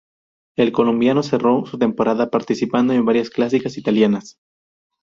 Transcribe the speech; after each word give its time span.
El 0.55 0.71
colombiano 0.71 1.21
cerró 1.21 1.63
su 1.67 1.77
temporada 1.77 2.31
participando 2.31 2.91
en 2.93 3.05
varias 3.05 3.29
clásicas 3.29 3.77
italianas. 3.77 4.39